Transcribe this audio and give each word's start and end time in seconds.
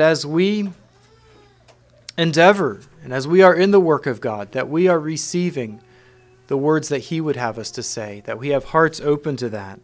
as 0.00 0.26
we 0.26 0.70
endeavor 2.16 2.80
and 3.02 3.12
as 3.12 3.26
we 3.26 3.42
are 3.42 3.54
in 3.54 3.70
the 3.70 3.80
work 3.80 4.06
of 4.06 4.20
God, 4.20 4.52
that 4.52 4.68
we 4.68 4.88
are 4.88 5.00
receiving 5.00 5.80
the 6.48 6.56
words 6.56 6.88
that 6.88 6.98
He 6.98 7.20
would 7.20 7.36
have 7.36 7.58
us 7.58 7.70
to 7.72 7.82
say, 7.82 8.22
that 8.26 8.38
we 8.38 8.48
have 8.48 8.64
hearts 8.66 9.00
open 9.00 9.36
to 9.36 9.48
that. 9.50 9.80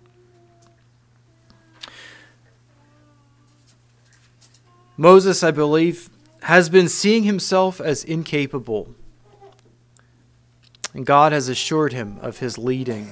Moses, 4.96 5.42
I 5.42 5.50
believe, 5.50 6.08
has 6.42 6.68
been 6.68 6.88
seeing 6.88 7.24
himself 7.24 7.80
as 7.80 8.02
incapable. 8.02 8.94
And 10.94 11.04
God 11.04 11.32
has 11.32 11.48
assured 11.48 11.92
him 11.92 12.18
of 12.22 12.38
his 12.38 12.56
leading 12.56 13.10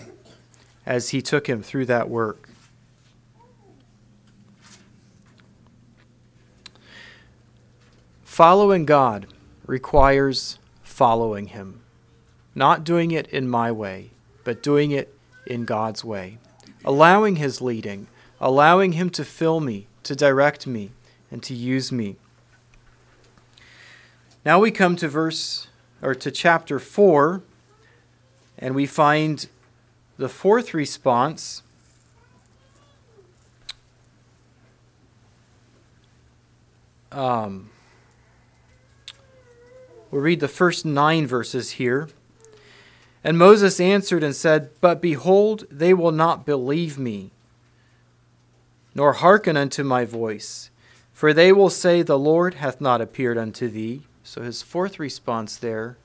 as 0.86 1.10
he 1.10 1.20
took 1.20 1.46
him 1.46 1.62
through 1.62 1.86
that 1.86 2.08
work. 2.08 2.48
Following 8.34 8.84
God 8.84 9.28
requires 9.64 10.58
following 10.82 11.46
him, 11.46 11.84
not 12.52 12.82
doing 12.82 13.12
it 13.12 13.28
in 13.28 13.48
my 13.48 13.70
way, 13.70 14.10
but 14.42 14.60
doing 14.60 14.90
it 14.90 15.16
in 15.46 15.64
God's 15.64 16.04
way, 16.04 16.38
allowing 16.84 17.36
his 17.36 17.60
leading, 17.60 18.08
allowing 18.40 18.94
him 18.94 19.08
to 19.10 19.24
fill 19.24 19.60
me, 19.60 19.86
to 20.02 20.16
direct 20.16 20.66
me, 20.66 20.90
and 21.30 21.44
to 21.44 21.54
use 21.54 21.92
me. 21.92 22.16
Now 24.44 24.58
we 24.58 24.72
come 24.72 24.96
to 24.96 25.06
verse 25.06 25.68
or 26.02 26.12
to 26.16 26.32
chapter 26.32 26.80
4 26.80 27.40
and 28.58 28.74
we 28.74 28.84
find 28.84 29.46
the 30.16 30.28
fourth 30.28 30.74
response. 30.74 31.62
Um, 37.12 37.70
we'll 40.14 40.22
read 40.22 40.38
the 40.38 40.46
first 40.46 40.84
nine 40.84 41.26
verses 41.26 41.72
here. 41.72 42.08
And 43.24 43.36
Moses 43.36 43.80
answered 43.80 44.22
and 44.22 44.34
said, 44.34 44.70
But 44.80 45.02
behold, 45.02 45.64
they 45.72 45.92
will 45.92 46.12
not 46.12 46.46
believe 46.46 46.96
me, 47.00 47.32
nor 48.94 49.14
hearken 49.14 49.56
unto 49.56 49.82
my 49.82 50.04
voice, 50.04 50.70
for 51.12 51.32
they 51.32 51.52
will 51.52 51.68
say, 51.68 52.00
The 52.00 52.16
Lord 52.16 52.54
hath 52.54 52.80
not 52.80 53.00
appeared 53.00 53.36
unto 53.36 53.68
thee. 53.68 54.02
So 54.22 54.42
his 54.42 54.62
fourth 54.62 55.00
response 55.00 55.56
there, 55.56 55.98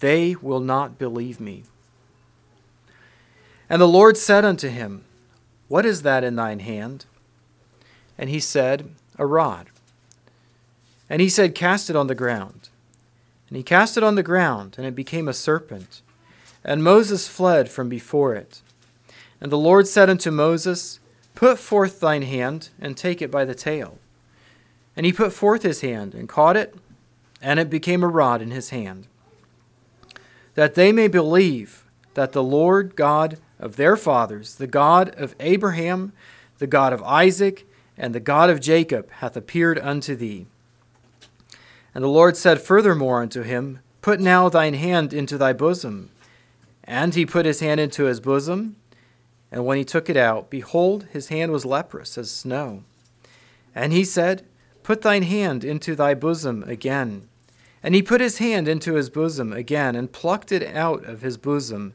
they 0.00 0.34
will 0.36 0.60
not 0.60 0.98
believe 0.98 1.38
me. 1.38 1.64
And 3.68 3.82
the 3.82 3.86
Lord 3.86 4.16
said 4.16 4.42
unto 4.42 4.70
him, 4.70 5.04
What 5.68 5.84
is 5.84 6.00
that 6.00 6.24
in 6.24 6.36
thine 6.36 6.60
hand? 6.60 7.04
And 8.16 8.30
he 8.30 8.40
said, 8.40 8.88
A 9.18 9.26
rod. 9.26 9.68
And 11.10 11.20
he 11.20 11.28
said, 11.28 11.54
Cast 11.54 11.90
it 11.90 11.96
on 11.96 12.06
the 12.06 12.14
ground. 12.14 12.70
And 13.52 13.58
he 13.58 13.62
cast 13.62 13.98
it 13.98 14.02
on 14.02 14.14
the 14.14 14.22
ground, 14.22 14.76
and 14.78 14.86
it 14.86 14.94
became 14.94 15.28
a 15.28 15.34
serpent. 15.34 16.00
And 16.64 16.82
Moses 16.82 17.28
fled 17.28 17.68
from 17.68 17.90
before 17.90 18.34
it. 18.34 18.62
And 19.42 19.52
the 19.52 19.58
Lord 19.58 19.86
said 19.86 20.08
unto 20.08 20.30
Moses, 20.30 21.00
Put 21.34 21.58
forth 21.58 22.00
thine 22.00 22.22
hand, 22.22 22.70
and 22.80 22.96
take 22.96 23.20
it 23.20 23.30
by 23.30 23.44
the 23.44 23.54
tail. 23.54 23.98
And 24.96 25.04
he 25.04 25.12
put 25.12 25.34
forth 25.34 25.64
his 25.64 25.82
hand, 25.82 26.14
and 26.14 26.30
caught 26.30 26.56
it, 26.56 26.74
and 27.42 27.60
it 27.60 27.68
became 27.68 28.02
a 28.02 28.08
rod 28.08 28.40
in 28.40 28.52
his 28.52 28.70
hand, 28.70 29.06
that 30.54 30.74
they 30.74 30.90
may 30.90 31.06
believe 31.06 31.84
that 32.14 32.32
the 32.32 32.42
Lord 32.42 32.96
God 32.96 33.36
of 33.58 33.76
their 33.76 33.98
fathers, 33.98 34.54
the 34.54 34.66
God 34.66 35.10
of 35.16 35.34
Abraham, 35.40 36.14
the 36.56 36.66
God 36.66 36.94
of 36.94 37.02
Isaac, 37.02 37.68
and 37.98 38.14
the 38.14 38.18
God 38.18 38.48
of 38.48 38.62
Jacob, 38.62 39.10
hath 39.16 39.36
appeared 39.36 39.78
unto 39.78 40.16
thee. 40.16 40.46
And 41.94 42.02
the 42.02 42.08
Lord 42.08 42.36
said 42.36 42.60
furthermore 42.60 43.22
unto 43.22 43.42
him, 43.42 43.80
Put 44.00 44.20
now 44.20 44.48
thine 44.48 44.74
hand 44.74 45.12
into 45.12 45.38
thy 45.38 45.52
bosom. 45.52 46.10
And 46.84 47.14
he 47.14 47.24
put 47.24 47.46
his 47.46 47.60
hand 47.60 47.78
into 47.80 48.04
his 48.04 48.20
bosom, 48.20 48.76
and 49.52 49.66
when 49.66 49.76
he 49.76 49.84
took 49.84 50.08
it 50.08 50.16
out, 50.16 50.48
behold, 50.48 51.06
his 51.12 51.28
hand 51.28 51.52
was 51.52 51.66
leprous 51.66 52.16
as 52.16 52.30
snow. 52.30 52.84
And 53.74 53.92
he 53.92 54.02
said, 54.02 54.44
Put 54.82 55.02
thine 55.02 55.22
hand 55.22 55.62
into 55.62 55.94
thy 55.94 56.14
bosom 56.14 56.64
again. 56.64 57.28
And 57.82 57.94
he 57.94 58.02
put 58.02 58.20
his 58.20 58.38
hand 58.38 58.66
into 58.66 58.94
his 58.94 59.10
bosom 59.10 59.52
again, 59.52 59.94
and 59.94 60.10
plucked 60.10 60.52
it 60.52 60.74
out 60.74 61.04
of 61.04 61.20
his 61.20 61.36
bosom. 61.36 61.92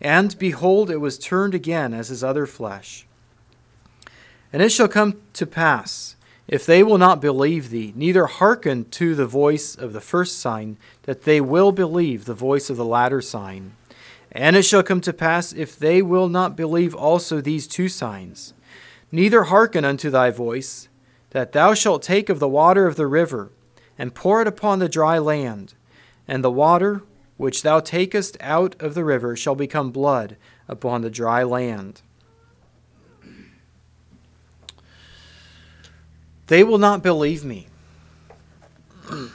And 0.00 0.38
behold, 0.38 0.90
it 0.90 0.98
was 0.98 1.18
turned 1.18 1.54
again 1.54 1.92
as 1.92 2.08
his 2.08 2.22
other 2.22 2.46
flesh. 2.46 3.06
And 4.52 4.62
it 4.62 4.70
shall 4.70 4.88
come 4.88 5.20
to 5.32 5.46
pass, 5.46 6.15
if 6.48 6.64
they 6.64 6.82
will 6.82 6.98
not 6.98 7.20
believe 7.20 7.70
thee, 7.70 7.92
neither 7.96 8.26
hearken 8.26 8.84
to 8.90 9.14
the 9.14 9.26
voice 9.26 9.74
of 9.74 9.92
the 9.92 10.00
first 10.00 10.38
sign, 10.38 10.76
that 11.02 11.22
they 11.22 11.40
will 11.40 11.72
believe 11.72 12.24
the 12.24 12.34
voice 12.34 12.70
of 12.70 12.76
the 12.76 12.84
latter 12.84 13.20
sign. 13.20 13.72
And 14.30 14.54
it 14.54 14.62
shall 14.62 14.82
come 14.82 15.00
to 15.02 15.12
pass, 15.12 15.52
if 15.52 15.78
they 15.78 16.02
will 16.02 16.28
not 16.28 16.56
believe 16.56 16.94
also 16.94 17.40
these 17.40 17.66
two 17.66 17.88
signs, 17.88 18.54
neither 19.10 19.44
hearken 19.44 19.84
unto 19.84 20.10
thy 20.10 20.30
voice, 20.30 20.88
that 21.30 21.52
thou 21.52 21.74
shalt 21.74 22.02
take 22.02 22.28
of 22.28 22.38
the 22.38 22.48
water 22.48 22.86
of 22.86 22.96
the 22.96 23.06
river, 23.06 23.50
and 23.98 24.14
pour 24.14 24.40
it 24.40 24.48
upon 24.48 24.78
the 24.78 24.88
dry 24.88 25.18
land, 25.18 25.74
and 26.28 26.44
the 26.44 26.50
water 26.50 27.02
which 27.36 27.62
thou 27.62 27.80
takest 27.80 28.36
out 28.40 28.80
of 28.80 28.94
the 28.94 29.04
river 29.04 29.36
shall 29.36 29.54
become 29.54 29.90
blood 29.90 30.36
upon 30.68 31.02
the 31.02 31.10
dry 31.10 31.42
land. 31.42 32.02
They 36.46 36.62
will 36.62 36.78
not 36.78 37.02
believe 37.02 37.44
me. 37.44 37.66
you 39.10 39.30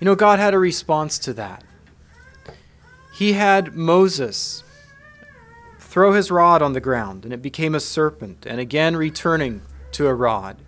know, 0.00 0.14
God 0.14 0.38
had 0.38 0.54
a 0.54 0.58
response 0.58 1.18
to 1.20 1.32
that. 1.34 1.62
He 3.14 3.32
had 3.34 3.74
Moses 3.74 4.62
throw 5.78 6.12
his 6.12 6.30
rod 6.30 6.60
on 6.60 6.74
the 6.74 6.80
ground, 6.80 7.24
and 7.24 7.32
it 7.32 7.40
became 7.40 7.74
a 7.74 7.80
serpent, 7.80 8.44
and 8.46 8.60
again 8.60 8.96
returning 8.96 9.62
to 9.92 10.06
a 10.06 10.14
rod. 10.14 10.58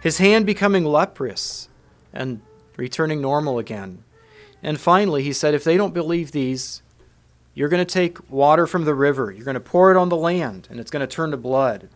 His 0.00 0.18
hand 0.18 0.46
becoming 0.46 0.84
leprous 0.84 1.68
and 2.12 2.40
returning 2.76 3.20
normal 3.20 3.58
again. 3.58 4.04
And 4.62 4.80
finally, 4.80 5.22
he 5.24 5.32
said, 5.32 5.54
If 5.54 5.64
they 5.64 5.76
don't 5.76 5.94
believe 5.94 6.30
these, 6.30 6.82
you're 7.54 7.68
going 7.68 7.84
to 7.84 7.92
take 7.92 8.30
water 8.30 8.66
from 8.66 8.84
the 8.84 8.94
river, 8.94 9.30
you're 9.30 9.44
going 9.44 9.54
to 9.54 9.60
pour 9.60 9.90
it 9.90 9.96
on 9.96 10.08
the 10.08 10.16
land, 10.16 10.68
and 10.70 10.80
it's 10.80 10.90
going 10.90 11.06
to 11.06 11.06
turn 11.06 11.30
to 11.30 11.36
blood. 11.36 11.88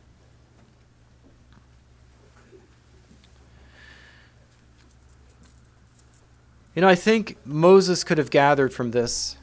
You 6.75 6.83
know, 6.83 6.89
I 6.89 6.95
think 6.95 7.39
Moses 7.47 8.05
could 8.05 8.19
have 8.19 8.31
gathered 8.31 8.75
from 8.75 8.91
this 8.91 9.37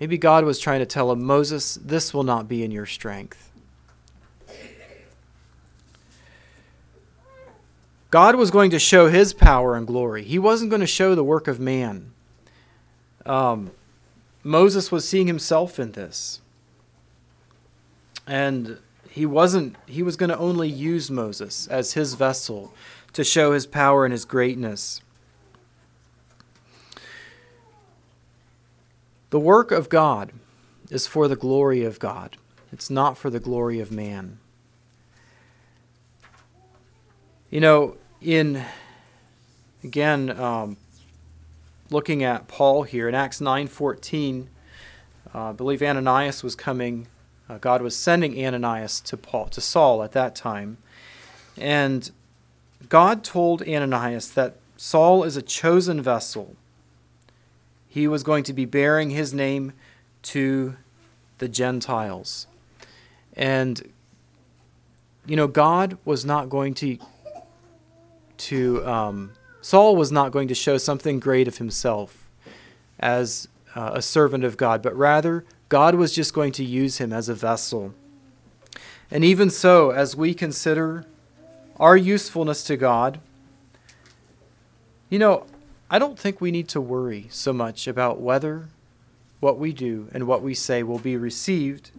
Maybe 0.00 0.16
God 0.16 0.44
was 0.44 0.58
trying 0.58 0.78
to 0.78 0.86
tell 0.86 1.10
him, 1.10 1.24
Moses, 1.24 1.74
this 1.74 2.14
will 2.14 2.22
not 2.22 2.46
be 2.48 2.62
in 2.62 2.70
your 2.70 2.86
strength. 2.86 3.50
God 8.10 8.36
was 8.36 8.50
going 8.50 8.70
to 8.70 8.78
show 8.78 9.08
his 9.08 9.34
power 9.34 9.74
and 9.74 9.86
glory. 9.86 10.22
He 10.22 10.38
wasn't 10.38 10.70
going 10.70 10.80
to 10.80 10.86
show 10.86 11.14
the 11.14 11.24
work 11.24 11.46
of 11.46 11.60
man. 11.60 12.12
Um, 13.26 13.72
Moses 14.48 14.90
was 14.90 15.06
seeing 15.06 15.26
himself 15.26 15.78
in 15.78 15.92
this. 15.92 16.40
And 18.26 18.78
he 19.10 19.26
wasn't 19.26 19.76
he 19.84 20.02
was 20.02 20.16
going 20.16 20.30
to 20.30 20.38
only 20.38 20.70
use 20.70 21.10
Moses 21.10 21.66
as 21.66 21.92
his 21.92 22.14
vessel 22.14 22.72
to 23.12 23.24
show 23.24 23.52
his 23.52 23.66
power 23.66 24.06
and 24.06 24.12
his 24.12 24.24
greatness. 24.24 25.02
The 29.28 29.38
work 29.38 29.70
of 29.70 29.90
God 29.90 30.32
is 30.90 31.06
for 31.06 31.28
the 31.28 31.36
glory 31.36 31.84
of 31.84 31.98
God, 31.98 32.38
it's 32.72 32.88
not 32.88 33.18
for 33.18 33.28
the 33.28 33.40
glory 33.40 33.80
of 33.80 33.92
man. 33.92 34.38
You 37.50 37.60
know, 37.60 37.96
in 38.22 38.64
again, 39.84 40.30
um, 40.40 40.78
looking 41.90 42.22
at 42.22 42.48
Paul 42.48 42.82
here 42.82 43.08
in 43.08 43.14
Acts 43.14 43.40
9:14, 43.40 44.48
uh, 45.34 45.50
I 45.50 45.52
believe 45.52 45.82
Ananias 45.82 46.42
was 46.42 46.54
coming. 46.54 47.08
Uh, 47.48 47.58
God 47.58 47.82
was 47.82 47.96
sending 47.96 48.44
Ananias 48.44 49.00
to 49.00 49.16
Paul 49.16 49.46
to 49.48 49.60
Saul 49.60 50.02
at 50.02 50.12
that 50.12 50.34
time, 50.34 50.78
and 51.56 52.10
God 52.88 53.24
told 53.24 53.62
Ananias 53.62 54.30
that 54.32 54.56
Saul 54.76 55.24
is 55.24 55.36
a 55.36 55.42
chosen 55.42 56.00
vessel 56.00 56.56
he 57.88 58.06
was 58.06 58.22
going 58.22 58.44
to 58.44 58.52
be 58.52 58.64
bearing 58.64 59.10
his 59.10 59.34
name 59.34 59.72
to 60.22 60.76
the 61.38 61.48
Gentiles. 61.48 62.46
And 63.34 63.92
you 65.26 65.36
know, 65.36 65.46
God 65.46 65.98
was 66.04 66.24
not 66.24 66.48
going 66.48 66.74
to 66.74 66.98
to 68.38 68.86
um, 68.86 69.32
Saul 69.60 69.96
was 69.96 70.12
not 70.12 70.32
going 70.32 70.48
to 70.48 70.54
show 70.54 70.78
something 70.78 71.18
great 71.18 71.48
of 71.48 71.58
himself 71.58 72.28
as 72.98 73.48
uh, 73.74 73.92
a 73.94 74.02
servant 74.02 74.44
of 74.44 74.56
God, 74.56 74.82
but 74.82 74.96
rather 74.96 75.44
God 75.68 75.94
was 75.94 76.14
just 76.14 76.32
going 76.32 76.52
to 76.52 76.64
use 76.64 76.98
him 76.98 77.12
as 77.12 77.28
a 77.28 77.34
vessel. 77.34 77.94
And 79.10 79.24
even 79.24 79.50
so, 79.50 79.90
as 79.90 80.16
we 80.16 80.34
consider 80.34 81.04
our 81.78 81.96
usefulness 81.96 82.62
to 82.64 82.76
God, 82.76 83.20
you 85.10 85.18
know, 85.18 85.46
I 85.90 85.98
don't 85.98 86.18
think 86.18 86.40
we 86.40 86.50
need 86.50 86.68
to 86.68 86.80
worry 86.80 87.26
so 87.30 87.52
much 87.52 87.86
about 87.86 88.20
whether 88.20 88.68
what 89.40 89.58
we 89.58 89.72
do 89.72 90.08
and 90.12 90.26
what 90.26 90.42
we 90.42 90.54
say 90.54 90.82
will 90.82 90.98
be 90.98 91.16
received 91.16 91.90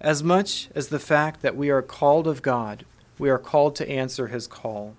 as 0.00 0.22
much 0.22 0.68
as 0.74 0.88
the 0.88 0.98
fact 0.98 1.40
that 1.42 1.56
we 1.56 1.70
are 1.70 1.80
called 1.80 2.26
of 2.26 2.42
God. 2.42 2.84
We 3.18 3.30
are 3.30 3.38
called 3.38 3.76
to 3.76 3.88
answer 3.88 4.26
his 4.26 4.46
call. 4.46 4.94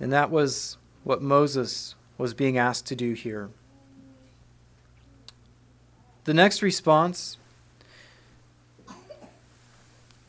And 0.00 0.12
that 0.12 0.30
was 0.30 0.78
what 1.04 1.22
Moses 1.22 1.94
was 2.16 2.34
being 2.34 2.58
asked 2.58 2.86
to 2.86 2.96
do 2.96 3.12
here. 3.12 3.50
The 6.24 6.34
next 6.34 6.60
response 6.60 7.38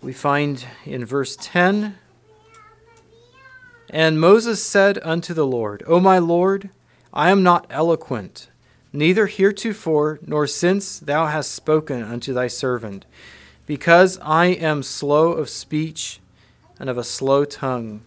we 0.02 0.14
find 0.14 0.66
in 0.86 1.04
verse 1.04 1.36
10 1.42 1.96
And 3.90 4.20
Moses 4.20 4.64
said 4.64 5.00
unto 5.04 5.34
the 5.34 5.46
Lord, 5.46 5.84
O 5.86 6.00
my 6.00 6.20
Lord, 6.20 6.70
I 7.14 7.32
am 7.32 7.44
not 7.44 7.66
eloquent, 7.70 8.50
neither 8.94 9.26
heretofore 9.26 10.20
nor 10.26 10.48
since 10.48 11.00
thou 11.00 11.26
hast 11.26 11.52
spoken 11.52 12.02
unto 12.04 12.34
thy 12.34 12.48
servant, 12.48 13.06
because 13.66 14.20
I 14.22 14.46
am 14.46 14.84
slow 14.84 15.34
of 15.34 15.50
speech 15.50 16.20
and 16.80 16.90
of 16.90 16.98
a 16.98 17.04
slow 17.04 17.44
tongue. 17.46 18.02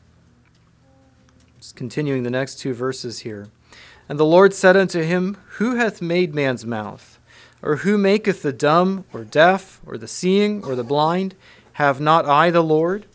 Continuing 1.70 2.25
the 2.25 2.31
next 2.31 2.56
two 2.56 2.75
verses 2.75 3.20
here. 3.20 3.47
And 4.09 4.19
the 4.19 4.26
Lord 4.26 4.53
said 4.53 4.76
unto 4.76 5.03
him, 5.03 5.37
Who 5.59 5.76
hath 5.76 6.03
made 6.03 6.35
man's 6.35 6.67
mouth? 6.67 7.20
Or 7.62 7.76
who 7.76 7.97
maketh 7.97 8.43
the 8.43 8.53
dumb, 8.53 9.05
or 9.12 9.23
deaf, 9.23 9.81
or 9.87 9.97
the 9.97 10.09
seeing, 10.09 10.64
or 10.64 10.75
the 10.75 10.82
blind? 10.82 11.37
Have 11.75 12.00
not 12.00 12.26
I 12.26 12.50
the 12.50 12.62
Lord? 12.62 13.06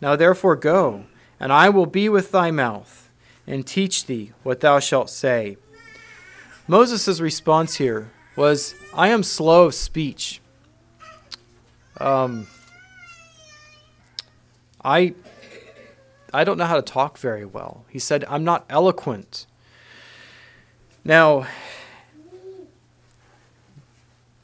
Now 0.00 0.16
therefore 0.16 0.56
go, 0.56 1.04
and 1.38 1.52
I 1.52 1.68
will 1.68 1.86
be 1.86 2.08
with 2.08 2.32
thy 2.32 2.50
mouth 2.50 3.02
and 3.46 3.66
teach 3.66 4.06
thee 4.06 4.32
what 4.42 4.60
thou 4.60 4.80
shalt 4.80 5.10
say. 5.10 5.56
Moses' 6.66 7.20
response 7.20 7.76
here 7.76 8.10
was, 8.36 8.74
I 8.94 9.08
am 9.08 9.22
slow 9.22 9.64
of 9.66 9.74
speech. 9.74 10.40
Um, 11.98 12.46
I, 14.84 15.14
I 16.32 16.44
don't 16.44 16.56
know 16.56 16.64
how 16.64 16.76
to 16.76 16.82
talk 16.82 17.18
very 17.18 17.44
well. 17.44 17.84
He 17.88 17.98
said, 17.98 18.24
I'm 18.28 18.44
not 18.44 18.64
eloquent. 18.68 19.46
Now, 21.04 21.46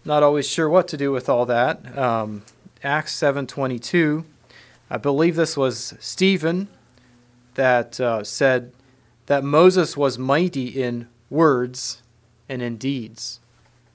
not 0.05 0.23
always 0.23 0.49
sure 0.49 0.69
what 0.69 0.89
to 0.89 0.97
do 0.97 1.13
with 1.13 1.29
all 1.29 1.47
that. 1.47 1.97
Um, 1.97 2.43
Acts 2.83 3.15
7:22, 3.15 4.25
I 4.91 4.97
believe 4.97 5.37
this 5.37 5.57
was 5.57 5.95
Stephen 6.01 6.69
that 7.55 7.99
uh, 8.01 8.23
said, 8.23 8.73
that 9.27 9.45
Moses 9.45 9.97
was 9.97 10.19
mighty 10.19 10.69
in 10.69 11.09
words 11.29 12.03
and 12.49 12.63
in 12.63 12.79
deeds. 12.79 13.41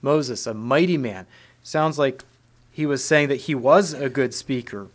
Moses, 0.02 0.46
a 0.46 0.54
mighty 0.54 0.98
man. 0.98 1.26
Sounds 1.64 1.98
like 1.98 2.24
he 2.72 2.86
was 2.86 3.04
saying 3.04 3.30
that 3.30 3.42
he 3.42 3.56
was 3.56 3.94
a 3.94 4.10
good 4.10 4.34
speaker. 4.34 4.90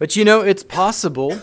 But 0.00 0.16
you 0.16 0.24
know, 0.24 0.40
it's 0.40 0.62
possible. 0.62 1.42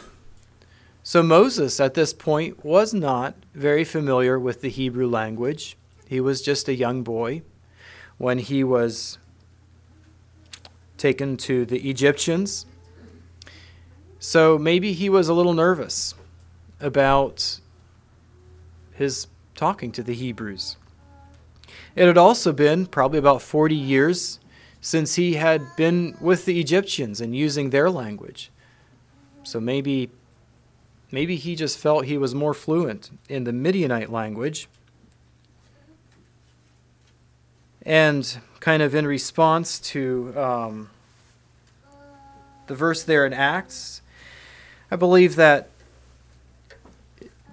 So 1.04 1.22
Moses 1.22 1.80
at 1.80 1.94
this 1.94 2.12
point 2.12 2.66
was 2.66 2.92
not 2.92 3.36
very 3.54 3.84
familiar 3.84 4.40
with 4.40 4.62
the 4.62 4.70
Hebrew 4.70 5.08
language. 5.08 5.78
He 6.08 6.20
was 6.20 6.42
just 6.42 6.68
a 6.68 6.74
young 6.74 7.04
boy 7.04 7.44
when 8.18 8.40
he 8.40 8.64
was 8.64 9.20
taken 10.98 11.38
to 11.38 11.68
the 11.68 11.88
Egyptians. 11.88 12.66
So 14.18 14.58
maybe 14.58 14.92
he 14.94 15.08
was 15.08 15.30
a 15.30 15.36
little 15.36 15.54
nervous 15.54 16.16
about 16.82 17.60
his 18.96 19.28
talking 19.54 19.92
to 19.92 20.02
the 20.02 20.16
Hebrews. 20.16 20.78
It 21.96 22.08
had 22.08 22.18
also 22.18 22.52
been 22.52 22.88
probably 22.88 23.20
about 23.20 23.44
40 23.44 23.76
years 23.76 24.40
since 24.82 25.16
he 25.16 25.34
had 25.34 25.76
been 25.76 26.18
with 26.22 26.46
the 26.46 26.60
Egyptians 26.60 27.20
and 27.20 27.36
using 27.36 27.70
their 27.70 27.90
language. 27.90 28.52
So 29.44 29.60
maybe 29.60 30.10
maybe 31.12 31.36
he 31.36 31.56
just 31.56 31.78
felt 31.78 32.06
he 32.06 32.18
was 32.18 32.36
more 32.36 32.54
fluent 32.54 33.10
in 33.30 33.44
the 33.44 33.54
Midianite 33.54 34.12
language. 34.12 34.68
And 37.84 38.40
kind 38.60 38.84
of 38.84 38.94
in 38.94 39.08
response 39.08 39.80
to 39.80 40.34
um, 40.38 40.90
the 42.68 42.76
verse 42.76 43.04
there 43.04 43.26
in 43.26 43.32
Acts, 43.32 44.02
I 44.92 44.98
believe 44.98 45.38
that 45.38 45.70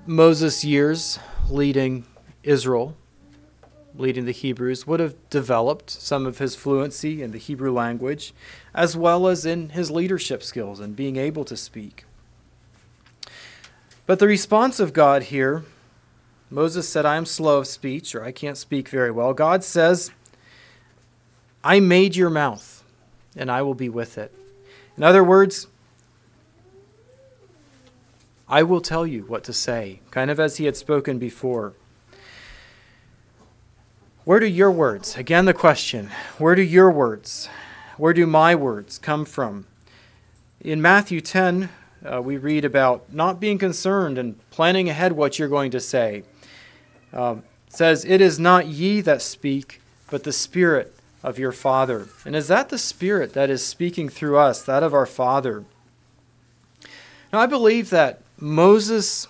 Moses' 0.06 0.64
years 0.64 1.18
leading 1.48 2.04
Israel, 2.42 2.96
leading 3.96 4.24
the 4.24 4.32
Hebrews, 4.32 4.86
would 4.86 5.00
have 5.00 5.14
developed 5.30 5.90
some 5.90 6.26
of 6.26 6.38
his 6.38 6.56
fluency 6.56 7.22
in 7.22 7.30
the 7.30 7.38
Hebrew 7.38 7.72
language, 7.72 8.34
as 8.74 8.96
well 8.96 9.28
as 9.28 9.46
in 9.46 9.70
his 9.70 9.90
leadership 9.90 10.42
skills 10.42 10.80
and 10.80 10.96
being 10.96 11.16
able 11.16 11.44
to 11.44 11.56
speak. 11.56 12.04
But 14.06 14.18
the 14.18 14.26
response 14.26 14.80
of 14.80 14.92
God 14.92 15.24
here, 15.24 15.64
Moses 16.50 16.88
said, 16.88 17.06
I 17.06 17.16
am 17.16 17.24
slow 17.24 17.58
of 17.58 17.66
speech, 17.66 18.14
or 18.14 18.24
I 18.24 18.32
can't 18.32 18.58
speak 18.58 18.88
very 18.88 19.10
well. 19.10 19.32
God 19.32 19.64
says, 19.64 20.10
I 21.62 21.80
made 21.80 22.14
your 22.14 22.30
mouth, 22.30 22.84
and 23.36 23.50
I 23.50 23.62
will 23.62 23.74
be 23.74 23.88
with 23.88 24.18
it. 24.18 24.32
In 24.96 25.02
other 25.02 25.24
words, 25.24 25.68
I 28.46 28.62
will 28.62 28.82
tell 28.82 29.06
you 29.06 29.22
what 29.22 29.42
to 29.44 29.52
say, 29.52 30.00
kind 30.10 30.30
of 30.30 30.38
as 30.38 30.58
he 30.58 30.66
had 30.66 30.76
spoken 30.76 31.18
before. 31.18 31.72
Where 34.24 34.40
do 34.40 34.46
your 34.46 34.70
words, 34.70 35.18
again 35.18 35.44
the 35.44 35.52
question, 35.52 36.10
where 36.38 36.54
do 36.54 36.62
your 36.62 36.90
words, 36.90 37.50
where 37.98 38.14
do 38.14 38.26
my 38.26 38.54
words 38.54 38.96
come 38.96 39.26
from? 39.26 39.66
In 40.62 40.80
Matthew 40.80 41.20
10, 41.20 41.68
uh, 42.02 42.22
we 42.22 42.38
read 42.38 42.64
about 42.64 43.12
not 43.12 43.38
being 43.38 43.58
concerned 43.58 44.16
and 44.16 44.38
planning 44.48 44.88
ahead 44.88 45.12
what 45.12 45.38
you're 45.38 45.50
going 45.50 45.70
to 45.72 45.80
say. 45.80 46.22
Uh, 47.12 47.36
says, 47.68 48.06
It 48.06 48.22
is 48.22 48.38
not 48.38 48.66
ye 48.66 49.02
that 49.02 49.20
speak, 49.20 49.82
but 50.10 50.24
the 50.24 50.32
Spirit 50.32 50.96
of 51.22 51.38
your 51.38 51.52
Father. 51.52 52.08
And 52.24 52.34
is 52.34 52.48
that 52.48 52.70
the 52.70 52.78
Spirit 52.78 53.34
that 53.34 53.50
is 53.50 53.62
speaking 53.62 54.08
through 54.08 54.38
us, 54.38 54.62
that 54.62 54.82
of 54.82 54.94
our 54.94 55.04
Father? 55.04 55.66
Now, 57.30 57.40
I 57.40 57.46
believe 57.46 57.90
that 57.90 58.22
Moses' 58.38 59.28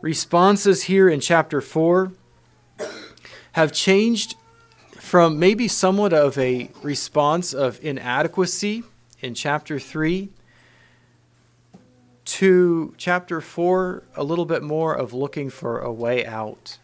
responses 0.00 0.84
here 0.84 1.08
in 1.08 1.18
chapter 1.18 1.60
4 1.60 2.12
have 3.52 3.72
changed 3.72 4.36
from 4.92 5.38
maybe 5.38 5.68
somewhat 5.68 6.12
of 6.12 6.38
a 6.38 6.70
response 6.82 7.52
of 7.52 7.78
inadequacy 7.84 8.82
in 9.20 9.34
chapter 9.34 9.78
3 9.78 10.30
to 12.24 12.94
chapter 12.96 13.40
4 13.40 14.04
a 14.16 14.24
little 14.24 14.44
bit 14.46 14.62
more 14.62 14.94
of 14.94 15.12
looking 15.12 15.50
for 15.50 15.80
a 15.80 15.92
way 15.92 16.24
out. 16.24 16.78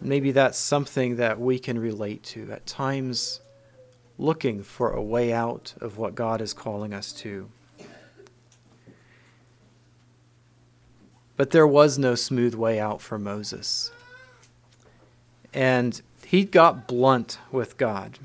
Maybe 0.00 0.32
that's 0.32 0.58
something 0.58 1.16
that 1.16 1.40
we 1.40 1.58
can 1.58 1.78
relate 1.78 2.22
to 2.24 2.50
at 2.50 2.66
times, 2.66 3.40
looking 4.18 4.62
for 4.62 4.90
a 4.90 5.02
way 5.02 5.32
out 5.32 5.74
of 5.80 5.96
what 5.96 6.14
God 6.14 6.40
is 6.40 6.52
calling 6.52 6.92
us 6.92 7.12
to. 7.14 7.48
But 11.36 11.50
there 11.50 11.66
was 11.66 11.98
no 11.98 12.14
smooth 12.14 12.54
way 12.54 12.78
out 12.78 13.00
for 13.00 13.18
Moses. 13.18 13.90
And 15.52 16.00
he 16.24 16.44
got 16.44 16.86
blunt 16.86 17.38
with 17.50 17.76
God. 17.76 18.18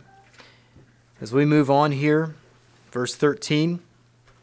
As 1.20 1.34
we 1.34 1.46
move 1.46 1.70
on 1.70 1.92
here, 1.92 2.36
verse 2.92 3.16
13, 3.16 3.80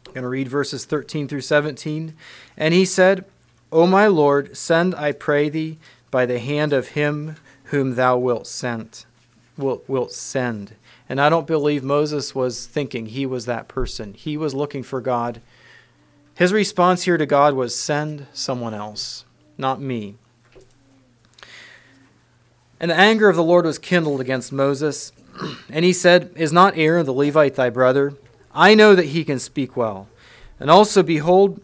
I'm 0.07 0.13
going 0.13 0.23
to 0.23 0.29
read 0.29 0.47
verses 0.47 0.85
13 0.85 1.27
through 1.27 1.41
17. 1.41 2.13
And 2.57 2.73
he 2.73 2.85
said, 2.85 3.25
O 3.71 3.87
my 3.87 4.07
Lord, 4.07 4.55
send, 4.55 4.93
I 4.95 5.11
pray 5.11 5.49
thee, 5.49 5.77
by 6.11 6.25
the 6.25 6.39
hand 6.39 6.73
of 6.73 6.89
him 6.89 7.35
whom 7.65 7.95
thou 7.95 8.17
wilt 8.17 8.47
send. 8.47 9.05
Wilt, 9.57 9.87
wilt 9.87 10.11
send. 10.11 10.75
And 11.09 11.19
I 11.19 11.29
don't 11.29 11.47
believe 11.47 11.83
Moses 11.83 12.35
was 12.35 12.65
thinking 12.65 13.07
he 13.07 13.25
was 13.25 13.45
that 13.45 13.67
person. 13.67 14.13
He 14.13 14.37
was 14.37 14.53
looking 14.53 14.83
for 14.83 15.01
God 15.01 15.41
his 16.35 16.51
response 16.51 17.03
here 17.03 17.17
to 17.17 17.25
God 17.25 17.53
was 17.53 17.73
send 17.73 18.27
someone 18.33 18.73
else, 18.73 19.23
not 19.57 19.79
me. 19.79 20.15
And 22.79 22.91
the 22.91 22.95
anger 22.95 23.29
of 23.29 23.35
the 23.35 23.43
Lord 23.43 23.65
was 23.65 23.79
kindled 23.79 24.21
against 24.21 24.51
Moses. 24.51 25.11
And 25.69 25.83
he 25.83 25.91
said, 25.91 26.31
Is 26.35 26.53
not 26.53 26.77
Aaron 26.77 27.05
the 27.05 27.13
Levite 27.13 27.55
thy 27.55 27.69
brother? 27.69 28.13
I 28.53 28.73
know 28.73 28.95
that 28.95 29.07
he 29.07 29.25
can 29.25 29.39
speak 29.39 29.75
well. 29.75 30.07
And 30.59 30.71
also, 30.71 31.03
behold, 31.03 31.61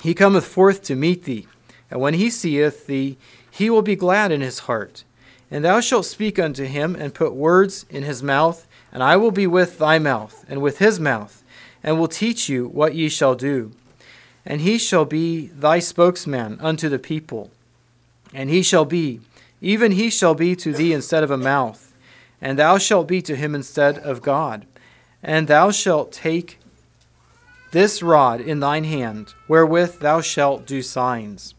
he 0.00 0.14
cometh 0.14 0.46
forth 0.46 0.82
to 0.84 0.96
meet 0.96 1.24
thee. 1.24 1.46
And 1.90 2.00
when 2.00 2.14
he 2.14 2.30
seeth 2.30 2.86
thee, 2.86 3.18
he 3.50 3.68
will 3.68 3.82
be 3.82 3.96
glad 3.96 4.32
in 4.32 4.40
his 4.40 4.60
heart. 4.60 5.04
And 5.50 5.64
thou 5.64 5.80
shalt 5.80 6.06
speak 6.06 6.38
unto 6.38 6.64
him, 6.64 6.94
and 6.94 7.14
put 7.14 7.34
words 7.34 7.86
in 7.90 8.02
his 8.02 8.22
mouth, 8.22 8.66
And 8.92 9.02
I 9.02 9.16
will 9.16 9.30
be 9.30 9.46
with 9.46 9.78
thy 9.78 9.98
mouth, 9.98 10.44
and 10.48 10.62
with 10.62 10.78
his 10.78 11.00
mouth, 11.00 11.42
and 11.82 11.98
will 11.98 12.08
teach 12.08 12.48
you 12.48 12.68
what 12.68 12.94
ye 12.94 13.08
shall 13.08 13.34
do. 13.34 13.72
And 14.44 14.60
he 14.60 14.78
shall 14.78 15.04
be 15.04 15.48
thy 15.48 15.78
spokesman 15.78 16.58
unto 16.60 16.88
the 16.88 16.98
people. 16.98 17.50
And 18.32 18.50
he 18.50 18.62
shall 18.62 18.84
be, 18.84 19.20
even 19.60 19.92
he 19.92 20.10
shall 20.10 20.34
be 20.34 20.54
to 20.56 20.72
thee 20.72 20.92
instead 20.92 21.22
of 21.24 21.30
a 21.30 21.36
mouth, 21.36 21.94
and 22.40 22.58
thou 22.58 22.78
shalt 22.78 23.08
be 23.08 23.20
to 23.22 23.36
him 23.36 23.54
instead 23.54 23.98
of 23.98 24.22
God. 24.22 24.66
And 25.22 25.48
thou 25.48 25.70
shalt 25.70 26.12
take 26.12 26.58
this 27.72 28.02
rod 28.02 28.40
in 28.40 28.60
thine 28.60 28.84
hand, 28.84 29.34
wherewith 29.48 29.98
thou 29.98 30.20
shalt 30.20 30.66
do 30.66 30.80
signs. 30.80 31.54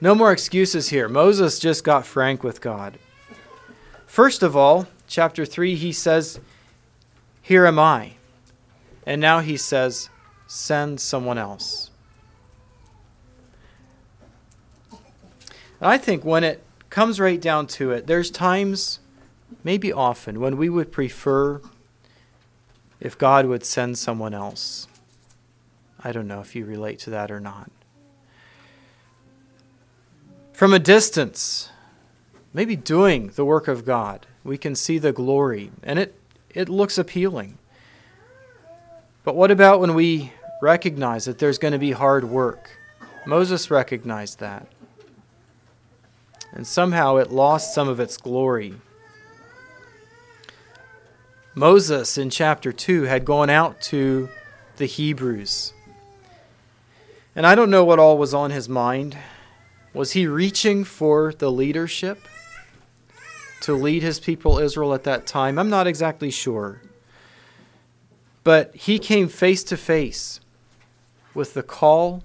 No 0.00 0.14
more 0.14 0.32
excuses 0.32 0.88
here. 0.88 1.08
Moses 1.08 1.58
just 1.58 1.84
got 1.84 2.06
frank 2.06 2.42
with 2.42 2.60
God. 2.60 2.98
First 4.06 4.42
of 4.42 4.56
all, 4.56 4.86
chapter 5.06 5.44
3, 5.44 5.74
he 5.76 5.92
says, 5.92 6.40
Here 7.42 7.66
am 7.66 7.78
I. 7.78 8.14
And 9.06 9.20
now 9.20 9.40
he 9.40 9.56
says, 9.56 10.10
Send 10.46 11.00
someone 11.00 11.38
else. 11.38 11.89
And 15.80 15.90
I 15.90 15.98
think 15.98 16.24
when 16.24 16.44
it 16.44 16.62
comes 16.90 17.18
right 17.18 17.40
down 17.40 17.66
to 17.68 17.90
it, 17.92 18.06
there's 18.06 18.30
times, 18.30 19.00
maybe 19.64 19.92
often, 19.92 20.40
when 20.40 20.56
we 20.56 20.68
would 20.68 20.92
prefer 20.92 21.60
if 23.00 23.16
God 23.16 23.46
would 23.46 23.64
send 23.64 23.98
someone 23.98 24.34
else. 24.34 24.86
I 26.02 26.12
don't 26.12 26.28
know 26.28 26.40
if 26.40 26.54
you 26.54 26.64
relate 26.64 26.98
to 27.00 27.10
that 27.10 27.30
or 27.30 27.40
not. 27.40 27.70
From 30.52 30.74
a 30.74 30.78
distance, 30.78 31.70
maybe 32.52 32.76
doing 32.76 33.28
the 33.28 33.44
work 33.46 33.66
of 33.66 33.86
God, 33.86 34.26
we 34.44 34.58
can 34.58 34.74
see 34.74 34.98
the 34.98 35.12
glory, 35.12 35.70
and 35.82 35.98
it, 35.98 36.14
it 36.50 36.68
looks 36.68 36.98
appealing. 36.98 37.56
But 39.24 39.36
what 39.36 39.50
about 39.50 39.80
when 39.80 39.94
we 39.94 40.32
recognize 40.60 41.24
that 41.24 41.38
there's 41.38 41.58
going 41.58 41.72
to 41.72 41.78
be 41.78 41.92
hard 41.92 42.24
work? 42.24 42.78
Moses 43.26 43.70
recognized 43.70 44.40
that. 44.40 44.66
And 46.52 46.66
somehow 46.66 47.16
it 47.16 47.30
lost 47.30 47.74
some 47.74 47.88
of 47.88 48.00
its 48.00 48.16
glory. 48.16 48.74
Moses 51.54 52.16
in 52.16 52.30
chapter 52.30 52.72
2 52.72 53.04
had 53.04 53.24
gone 53.24 53.50
out 53.50 53.80
to 53.82 54.28
the 54.76 54.86
Hebrews. 54.86 55.72
And 57.36 57.46
I 57.46 57.54
don't 57.54 57.70
know 57.70 57.84
what 57.84 57.98
all 57.98 58.18
was 58.18 58.34
on 58.34 58.50
his 58.50 58.68
mind. 58.68 59.16
Was 59.92 60.12
he 60.12 60.26
reaching 60.26 60.84
for 60.84 61.32
the 61.32 61.50
leadership 61.50 62.20
to 63.62 63.74
lead 63.74 64.02
his 64.02 64.20
people 64.20 64.58
Israel 64.58 64.94
at 64.94 65.04
that 65.04 65.26
time? 65.26 65.58
I'm 65.58 65.70
not 65.70 65.86
exactly 65.86 66.30
sure. 66.30 66.80
But 68.42 68.74
he 68.74 68.98
came 68.98 69.28
face 69.28 69.62
to 69.64 69.76
face 69.76 70.40
with 71.34 71.54
the 71.54 71.62
call 71.62 72.24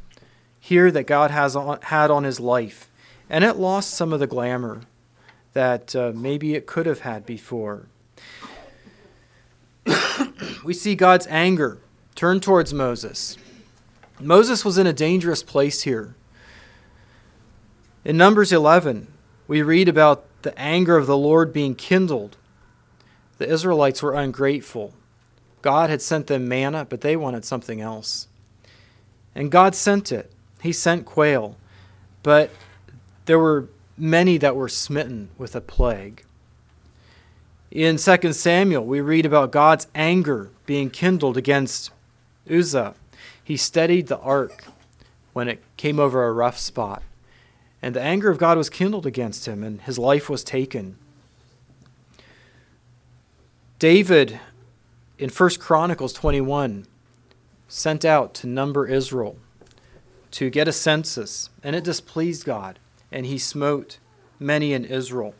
here 0.59 0.91
that 0.91 1.03
God 1.03 1.31
has 1.31 1.55
on, 1.55 1.79
had 1.81 2.09
on 2.09 2.23
his 2.23 2.39
life. 2.39 2.89
And 3.29 3.43
it 3.43 3.57
lost 3.57 3.91
some 3.91 4.13
of 4.13 4.19
the 4.19 4.27
glamour 4.27 4.81
that 5.53 5.95
uh, 5.95 6.11
maybe 6.13 6.53
it 6.53 6.67
could 6.67 6.85
have 6.85 6.99
had 7.01 7.25
before. 7.25 7.87
we 10.63 10.73
see 10.73 10.95
God's 10.95 11.27
anger 11.27 11.79
turn 12.13 12.39
towards 12.39 12.73
Moses. 12.73 13.37
Moses 14.19 14.63
was 14.63 14.77
in 14.77 14.87
a 14.87 14.93
dangerous 14.93 15.43
place 15.43 15.83
here. 15.83 16.15
In 18.03 18.17
Numbers 18.17 18.51
11, 18.53 19.07
we 19.47 19.61
read 19.61 19.89
about 19.89 20.25
the 20.43 20.57
anger 20.59 20.95
of 20.97 21.07
the 21.07 21.17
Lord 21.17 21.51
being 21.51 21.75
kindled. 21.75 22.37
The 23.37 23.49
Israelites 23.49 24.03
were 24.03 24.13
ungrateful. 24.13 24.93
God 25.61 25.89
had 25.89 26.01
sent 26.01 26.27
them 26.27 26.47
manna, 26.47 26.85
but 26.85 27.01
they 27.01 27.15
wanted 27.15 27.43
something 27.43 27.81
else. 27.81 28.27
And 29.33 29.51
God 29.51 29.73
sent 29.73 30.11
it. 30.11 30.31
He 30.61 30.71
sent 30.71 31.05
quail. 31.05 31.57
But 32.23 32.51
there 33.25 33.39
were 33.39 33.69
many 33.97 34.37
that 34.37 34.55
were 34.55 34.69
smitten 34.69 35.29
with 35.37 35.55
a 35.55 35.61
plague. 35.61 36.23
In 37.71 37.97
2 37.97 38.33
Samuel, 38.33 38.85
we 38.85 39.01
read 39.01 39.25
about 39.25 39.51
God's 39.51 39.87
anger 39.93 40.49
being 40.65 40.89
kindled 40.89 41.35
against 41.35 41.91
Uzzah. 42.49 42.95
He 43.43 43.57
steadied 43.57 44.07
the 44.07 44.19
ark 44.19 44.65
when 45.33 45.47
it 45.47 45.61
came 45.77 45.99
over 45.99 46.25
a 46.25 46.31
rough 46.31 46.57
spot. 46.57 47.03
And 47.81 47.95
the 47.95 48.01
anger 48.01 48.29
of 48.29 48.37
God 48.37 48.57
was 48.57 48.69
kindled 48.69 49.05
against 49.05 49.47
him, 49.47 49.63
and 49.63 49.81
his 49.81 49.99
life 49.99 50.29
was 50.29 50.43
taken. 50.43 50.97
David, 53.77 54.39
in 55.19 55.29
1 55.29 55.49
Chronicles 55.59 56.13
21, 56.13 56.87
sent 57.67 58.05
out 58.05 58.33
to 58.35 58.47
number 58.47 58.87
Israel 58.87 59.37
to 60.31 60.49
get 60.49 60.67
a 60.67 60.71
census, 60.71 61.49
and 61.61 61.75
it 61.75 61.83
displeased 61.83 62.45
God, 62.45 62.79
and 63.15 63.25
he 63.25 63.37
smote 63.37 63.97
many 64.39 64.73
in 64.73 64.83
Israel. 64.83 65.33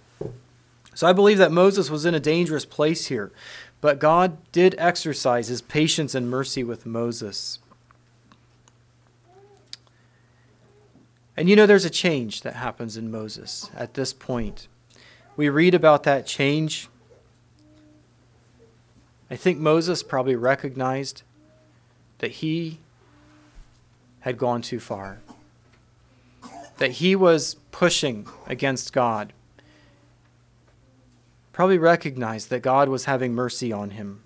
So 0.93 1.05
I 1.05 1.11
believe 1.11 1.37
that 1.39 1.51
Moses 1.51 1.89
was 1.89 2.05
in 2.05 2.15
a 2.15 2.21
dangerous 2.21 2.63
place 2.63 3.07
here, 3.07 3.33
but 3.81 3.99
God 3.99 4.37
did 4.53 4.75
exercise 4.77 5.49
his 5.49 5.61
patience 5.61 6.15
and 6.15 6.29
mercy 6.29 6.63
with 6.63 6.85
Moses. 6.85 7.59
And 11.35 11.49
you 11.49 11.57
know, 11.57 11.65
there's 11.65 11.83
a 11.83 11.89
change 11.89 12.43
that 12.43 12.55
happens 12.55 12.95
in 12.95 13.11
Moses 13.11 13.69
at 13.75 13.95
this 13.95 14.13
point. 14.13 14.69
We 15.35 15.49
read 15.49 15.75
about 15.75 16.03
that 16.03 16.25
change. 16.25 16.87
I 19.29 19.35
think 19.35 19.59
Moses 19.59 20.01
probably 20.01 20.37
recognized 20.37 21.23
that 22.19 22.31
he 22.31 22.79
had 24.21 24.37
gone 24.37 24.61
too 24.61 24.79
far, 24.79 25.19
that 26.77 26.91
he 26.91 27.15
was 27.15 27.55
pushing 27.71 28.27
against 28.47 28.93
God. 28.93 29.33
Probably 31.53 31.77
recognized 31.77 32.49
that 32.49 32.61
God 32.61 32.89
was 32.89 33.05
having 33.05 33.33
mercy 33.33 33.71
on 33.71 33.91
him. 33.91 34.21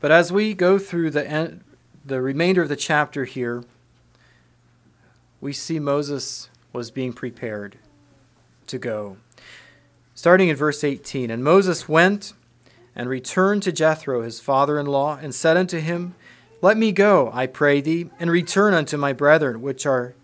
But 0.00 0.10
as 0.10 0.32
we 0.32 0.54
go 0.54 0.78
through 0.78 1.10
the, 1.10 1.60
the 2.04 2.20
remainder 2.20 2.62
of 2.62 2.68
the 2.68 2.76
chapter 2.76 3.24
here, 3.24 3.64
we 5.40 5.52
see 5.52 5.78
Moses 5.78 6.48
was 6.72 6.90
being 6.90 7.12
prepared 7.12 7.78
to 8.66 8.78
go. 8.78 9.16
Starting 10.14 10.48
in 10.48 10.56
verse 10.56 10.82
18 10.82 11.30
And 11.30 11.44
Moses 11.44 11.88
went 11.88 12.32
and 12.94 13.08
returned 13.08 13.62
to 13.64 13.72
Jethro, 13.72 14.22
his 14.22 14.40
father 14.40 14.78
in 14.78 14.86
law, 14.86 15.18
and 15.20 15.34
said 15.34 15.56
unto 15.56 15.78
him, 15.78 16.14
Let 16.66 16.78
me 16.78 16.90
go, 16.90 17.30
I 17.32 17.46
pray 17.46 17.80
thee, 17.80 18.10
and 18.18 18.28
return 18.28 18.74
unto 18.74 18.96
my 18.96 19.12
brethren 19.12 19.62
which 19.62 19.86
are 19.86 20.16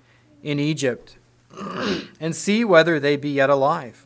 in 0.42 0.58
Egypt, 0.58 1.16
and 2.18 2.34
see 2.34 2.64
whether 2.64 2.98
they 2.98 3.16
be 3.16 3.30
yet 3.30 3.48
alive. 3.48 4.04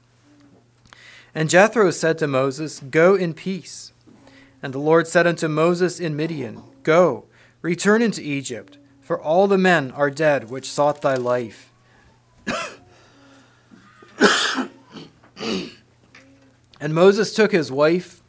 And 1.34 1.48
Jethro 1.48 1.90
said 1.90 2.18
to 2.18 2.26
Moses, 2.26 2.80
Go 2.80 3.14
in 3.14 3.32
peace. 3.32 3.94
And 4.62 4.74
the 4.74 4.78
Lord 4.78 5.06
said 5.06 5.26
unto 5.26 5.48
Moses 5.48 5.98
in 5.98 6.14
Midian, 6.14 6.62
Go, 6.82 7.24
return 7.62 8.02
into 8.02 8.20
Egypt 8.20 8.76
for 9.00 9.18
all 9.18 9.46
the 9.46 9.56
men 9.56 9.90
are 9.92 10.10
dead 10.10 10.50
which 10.50 10.70
sought 10.70 11.00
thy 11.00 11.14
life. 11.14 11.72
and 16.78 16.94
Moses 16.94 17.32
took 17.32 17.52
his 17.52 17.72
wife 17.72 18.20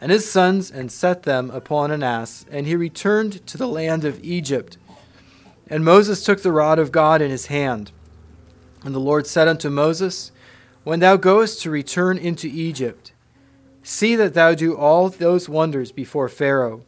and 0.00 0.12
his 0.12 0.30
sons 0.30 0.70
and 0.70 0.90
set 0.90 1.24
them 1.24 1.50
upon 1.50 1.90
an 1.90 2.02
ass, 2.02 2.44
and 2.50 2.66
he 2.66 2.76
returned 2.76 3.46
to 3.46 3.58
the 3.58 3.68
land 3.68 4.04
of 4.04 4.22
Egypt. 4.22 4.78
And 5.68 5.84
Moses 5.84 6.24
took 6.24 6.42
the 6.42 6.52
rod 6.52 6.78
of 6.78 6.92
God 6.92 7.20
in 7.20 7.30
his 7.30 7.46
hand. 7.46 7.92
And 8.84 8.94
the 8.94 9.00
Lord 9.00 9.26
said 9.26 9.48
unto 9.48 9.68
Moses, 9.68 10.32
When 10.84 11.00
thou 11.00 11.16
goest 11.16 11.60
to 11.62 11.70
return 11.70 12.16
into 12.16 12.46
Egypt, 12.48 13.12
see 13.82 14.16
that 14.16 14.34
thou 14.34 14.54
do 14.54 14.76
all 14.76 15.08
those 15.08 15.48
wonders 15.48 15.92
before 15.92 16.28
Pharaoh, 16.28 16.82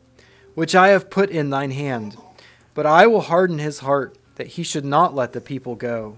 which 0.54 0.74
I 0.74 0.88
have 0.88 1.10
put 1.10 1.30
in 1.30 1.50
thine 1.50 1.72
hand 1.72 2.16
but 2.74 2.86
I 2.86 3.06
will 3.06 3.20
harden 3.20 3.58
his 3.58 3.80
heart 3.80 4.16
that 4.36 4.46
he 4.48 4.62
should 4.62 4.84
not 4.84 5.14
let 5.14 5.32
the 5.32 5.40
people 5.40 5.74
go. 5.74 6.16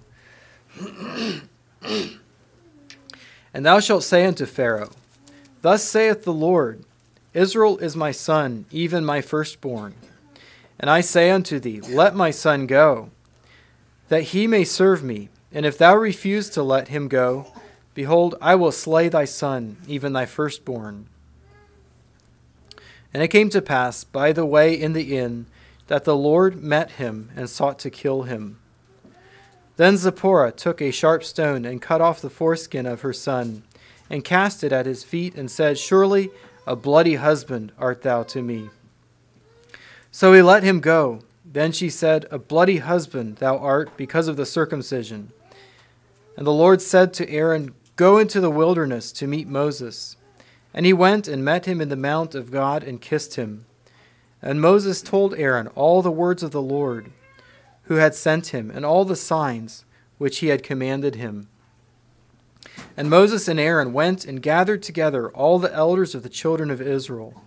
and 1.83 3.67
thou 3.67 3.81
shalt 3.81 4.05
say 4.05 4.25
unto 4.25 4.47
Pharaoh, 4.47 4.91
Thus 5.63 5.85
saith 5.85 6.25
the 6.25 6.33
Lord, 6.33 6.85
Israel 7.33 7.79
is 7.79 7.97
my 7.97 8.11
son, 8.11 8.67
even 8.73 9.05
my 9.05 9.21
firstborn. 9.21 9.95
And 10.79 10.91
I 10.91 11.01
say 11.01 11.31
unto 11.31 11.61
thee, 11.61 11.81
Let 11.81 12.17
my 12.17 12.33
son 12.33 12.67
go, 12.67 13.11
that 14.09 14.25
he 14.25 14.49
may 14.49 14.65
serve 14.65 15.03
me. 15.03 15.29
And 15.53 15.65
if 15.65 15.79
thou 15.79 15.95
refuse 15.97 16.51
to 16.51 16.63
let 16.63 16.89
him 16.89 17.09
go, 17.09 17.47
behold, 17.95 18.35
I 18.41 18.57
will 18.57 18.73
slay 18.73 19.09
thy 19.09 19.25
son, 19.25 19.77
even 19.87 20.13
thy 20.13 20.27
firstborn. 20.27 21.07
And 23.15 23.23
it 23.23 23.29
came 23.29 23.49
to 23.51 23.63
pass 23.63 24.03
by 24.03 24.33
the 24.33 24.47
way 24.47 24.75
in 24.75 24.95
the 24.95 25.17
inn 25.17 25.47
that 25.87 26.05
the 26.05 26.17
Lord 26.17 26.63
met 26.63 26.93
him 26.93 27.31
and 27.37 27.49
sought 27.49 27.79
to 27.81 27.91
kill 27.91 28.23
him. 28.23 28.59
Then 29.77 29.97
Zipporah 29.97 30.53
took 30.53 30.81
a 30.81 30.91
sharp 30.91 31.23
stone 31.23 31.65
and 31.65 31.81
cut 31.81 32.01
off 32.01 32.21
the 32.21 32.31
foreskin 32.31 32.87
of 32.87 33.03
her 33.03 33.13
son, 33.13 33.63
and 34.13 34.23
cast 34.23 34.63
it 34.63 34.73
at 34.73 34.85
his 34.85 35.03
feet, 35.03 35.35
and 35.35 35.51
said, 35.51 35.79
Surely 35.79 36.31
a 36.67 36.77
bloody 36.77 37.15
husband 37.15 37.73
art 37.79 38.03
thou 38.03 38.23
to 38.25 38.43
me. 38.43 38.69
So 40.11 40.35
he 40.35 40.43
let 40.43 40.63
him 40.63 40.81
go. 40.81 41.21
Then 41.45 41.73
she 41.73 41.89
said, 41.89 42.27
A 42.31 42.39
bloody 42.39 42.77
husband 42.77 43.37
thou 43.37 43.57
art 43.57 43.97
because 43.97 44.29
of 44.29 44.37
the 44.37 44.45
circumcision. 44.45 45.33
And 46.37 46.47
the 46.47 46.53
Lord 46.53 46.83
said 46.83 47.15
to 47.15 47.31
Aaron, 47.31 47.75
Go 47.97 48.19
into 48.19 48.39
the 48.39 48.51
wilderness 48.51 49.13
to 49.13 49.27
meet 49.27 49.49
Moses. 49.49 50.17
And 50.75 50.85
he 50.85 50.93
went 50.93 51.27
and 51.27 51.43
met 51.43 51.65
him 51.65 51.81
in 51.81 51.89
the 51.89 51.97
mount 51.97 52.35
of 52.35 52.51
God 52.51 52.85
and 52.85 53.01
kissed 53.01 53.37
him. 53.37 53.65
And 54.43 54.61
Moses 54.61 55.01
told 55.01 55.35
Aaron 55.35 55.69
all 55.69 56.03
the 56.03 56.11
words 56.11 56.43
of 56.43 56.51
the 56.51 56.63
Lord, 56.63 57.13
who 57.85 57.95
had 57.95 58.15
sent 58.15 58.49
him, 58.49 58.71
and 58.71 58.85
all 58.85 59.07
the 59.07 59.17
signs 59.17 59.87
which 60.19 60.39
he 60.39 60.49
had 60.49 60.63
commanded 60.63 61.15
him. 61.15 61.49
And 62.97 63.09
Moses 63.09 63.49
and 63.49 63.59
Aaron 63.59 63.93
went 63.93 64.25
and 64.25 64.43
gathered 64.43 64.83
together 64.83 65.31
all 65.31 65.59
the 65.59 65.73
elders 65.75 66.15
of 66.15 66.23
the 66.23 66.29
children 66.29 66.71
of 66.71 66.81
Israel. 66.81 67.43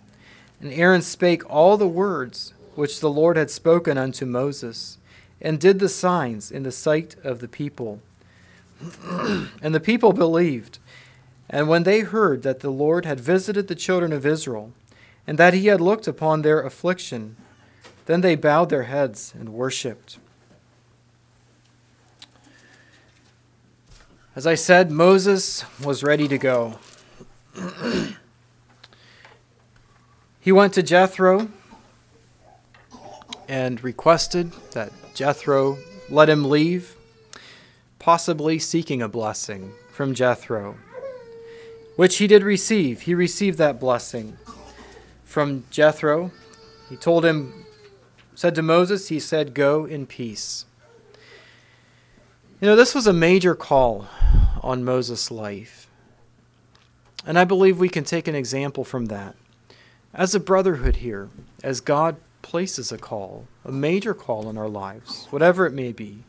And 0.60 0.72
Aaron 0.72 1.02
spake 1.02 1.48
all 1.48 1.76
the 1.76 1.86
words 1.86 2.52
which 2.74 3.00
the 3.00 3.10
Lord 3.10 3.36
had 3.36 3.50
spoken 3.50 3.96
unto 3.96 4.26
Moses, 4.26 4.98
and 5.40 5.60
did 5.60 5.78
the 5.78 5.88
signs 5.88 6.50
in 6.50 6.62
the 6.62 6.72
sight 6.72 7.16
of 7.24 7.40
the 7.40 7.48
people. 7.48 8.00
and 9.04 9.74
the 9.74 9.80
people 9.80 10.12
believed. 10.12 10.78
And 11.48 11.68
when 11.68 11.84
they 11.84 12.00
heard 12.00 12.42
that 12.42 12.60
the 12.60 12.70
Lord 12.70 13.04
had 13.04 13.20
visited 13.20 13.68
the 13.68 13.74
children 13.74 14.12
of 14.12 14.26
Israel, 14.26 14.72
and 15.26 15.38
that 15.38 15.54
he 15.54 15.66
had 15.66 15.80
looked 15.80 16.06
upon 16.06 16.42
their 16.42 16.60
affliction, 16.60 17.36
then 18.06 18.20
they 18.20 18.34
bowed 18.34 18.68
their 18.68 18.84
heads 18.84 19.34
and 19.38 19.50
worshipped. 19.50 20.18
As 24.36 24.46
I 24.46 24.54
said, 24.54 24.90
Moses 24.90 25.64
was 25.82 26.02
ready 26.02 26.28
to 26.28 26.36
go. 26.36 26.78
he 30.40 30.52
went 30.52 30.74
to 30.74 30.82
Jethro 30.82 31.48
and 33.48 33.82
requested 33.82 34.52
that 34.72 34.92
Jethro 35.14 35.78
let 36.10 36.28
him 36.28 36.50
leave, 36.50 36.96
possibly 37.98 38.58
seeking 38.58 39.00
a 39.00 39.08
blessing 39.08 39.72
from 39.90 40.14
Jethro, 40.14 40.76
which 41.96 42.18
he 42.18 42.26
did 42.26 42.42
receive. 42.42 43.00
He 43.00 43.14
received 43.14 43.56
that 43.56 43.80
blessing 43.80 44.36
from 45.24 45.64
Jethro. 45.70 46.30
He 46.90 46.96
told 46.96 47.24
him, 47.24 47.64
said 48.34 48.54
to 48.56 48.62
Moses, 48.62 49.08
he 49.08 49.18
said, 49.18 49.54
Go 49.54 49.86
in 49.86 50.04
peace. 50.04 50.66
You 52.58 52.68
know, 52.68 52.76
this 52.76 52.94
was 52.94 53.06
a 53.06 53.12
major 53.12 53.54
call 53.54 54.08
on 54.62 54.82
Moses' 54.82 55.30
life. 55.30 55.88
And 57.26 57.38
I 57.38 57.44
believe 57.44 57.78
we 57.78 57.90
can 57.90 58.04
take 58.04 58.26
an 58.26 58.34
example 58.34 58.82
from 58.82 59.06
that. 59.06 59.36
As 60.14 60.34
a 60.34 60.40
brotherhood 60.40 60.96
here, 60.96 61.28
as 61.62 61.82
God 61.82 62.16
places 62.40 62.90
a 62.90 62.96
call, 62.96 63.46
a 63.62 63.70
major 63.70 64.14
call 64.14 64.48
in 64.48 64.56
our 64.56 64.70
lives, 64.70 65.26
whatever 65.28 65.66
it 65.66 65.74
may 65.74 65.92
be, 65.92 66.20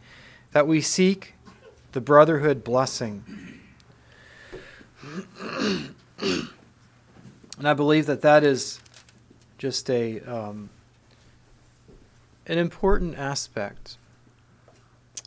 that 0.51 0.67
we 0.67 0.81
seek 0.81 1.33
the 1.93 2.01
brotherhood 2.01 2.61
blessing. 2.61 3.23
and 6.19 6.49
I 7.63 7.73
believe 7.73 8.05
that 8.05 8.21
that 8.23 8.43
is 8.43 8.81
just 9.57 9.89
a 9.89 10.19
um, 10.21 10.71
an 12.45 12.57
important 12.57 13.17
aspect 13.17 13.95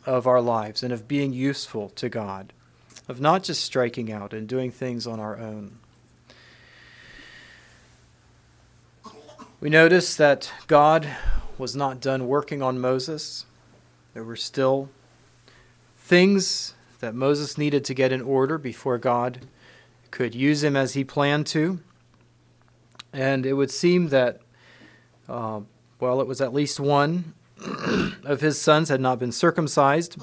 of 0.05 0.27
our 0.27 0.41
lives 0.41 0.83
and 0.83 0.91
of 0.91 1.07
being 1.07 1.33
useful 1.33 1.89
to 1.89 2.09
God, 2.09 2.53
of 3.07 3.21
not 3.21 3.43
just 3.43 3.63
striking 3.63 4.11
out 4.11 4.33
and 4.33 4.47
doing 4.47 4.71
things 4.71 5.05
on 5.05 5.19
our 5.19 5.37
own. 5.37 5.77
We 9.59 9.69
notice 9.69 10.15
that 10.15 10.51
God 10.65 11.07
was 11.57 11.75
not 11.75 12.01
done 12.01 12.27
working 12.27 12.63
on 12.63 12.79
Moses. 12.79 13.45
There 14.13 14.23
were 14.23 14.35
still 14.35 14.89
things 15.97 16.73
that 16.99 17.13
Moses 17.13 17.57
needed 17.57 17.85
to 17.85 17.93
get 17.93 18.11
in 18.11 18.21
order 18.21 18.57
before 18.57 18.97
God 18.97 19.45
could 20.09 20.33
use 20.33 20.63
him 20.63 20.75
as 20.75 20.93
he 20.93 21.03
planned 21.03 21.47
to. 21.47 21.79
And 23.13 23.45
it 23.45 23.53
would 23.53 23.71
seem 23.71 24.09
that, 24.09 24.41
uh, 25.29 25.61
well, 25.99 26.21
it 26.21 26.27
was 26.27 26.41
at 26.41 26.53
least 26.53 26.79
one 26.79 27.33
of 28.23 28.41
his 28.41 28.59
sons 28.59 28.89
had 28.89 29.01
not 29.01 29.19
been 29.19 29.31
circumcised. 29.31 30.17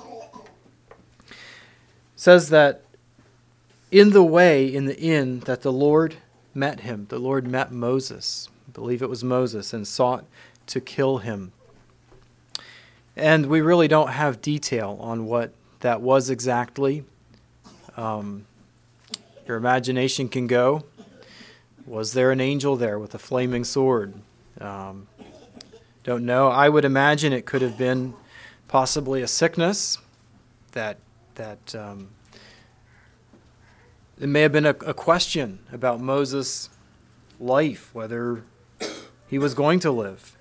says 2.17 2.49
that 2.51 2.83
in 3.91 4.11
the 4.11 4.25
way, 4.25 4.67
in 4.73 4.87
the 4.87 4.99
inn, 4.99 5.41
that 5.41 5.63
the 5.63 5.73
Lord 5.73 6.17
met 6.55 6.81
him, 6.81 7.07
the 7.09 7.19
Lord 7.19 7.47
met 7.47 7.73
Moses, 7.73 8.49
I 8.69 8.73
believe 8.73 9.03
it 9.03 9.09
was 9.09 9.25
Moses, 9.25 9.73
and 9.73 9.87
sought 9.87 10.25
to 10.67 10.81
kill 10.81 11.19
him. 11.19 11.53
And 13.17 13.47
we 13.47 13.61
really 13.61 13.89
don't 13.89 14.11
have 14.11 14.41
detail 14.41 14.99
on 15.01 15.27
what 15.27 15.53
that 15.81 16.01
was 16.01 16.31
exactly. 16.31 17.05
Um, 17.97 18.47
your 19.47 19.57
imagination 19.57 20.29
can 20.29 20.47
go. 20.47 20.85
Was 21.87 22.13
there 22.13 22.31
an 22.31 22.41
angel 22.41 22.77
there 22.77 22.99
with 22.99 23.15
a 23.15 23.19
flaming 23.19 23.65
sword? 23.65 24.15
Um, 24.61 25.09
don't 26.09 26.25
know. 26.25 26.49
I 26.49 26.71
would 26.71 26.87
imagine 26.87 27.35
it 27.35 27.45
could 27.45 27.61
have 27.61 27.77
been 27.77 28.15
possibly 28.67 29.21
a 29.21 29.29
sickness 29.29 29.99
that 30.73 30.97
that 31.35 31.75
um, 31.75 32.09
it 34.19 34.27
may 34.27 34.41
have 34.41 34.51
been 34.51 34.65
a, 34.65 34.71
a 34.71 34.95
question 34.95 35.59
about 35.71 36.01
Moses' 36.01 36.71
life, 37.39 37.91
whether 37.93 38.43
he 39.29 39.39
was 39.39 39.53
going 39.53 39.81
to 39.81 39.91
live. 39.91 40.35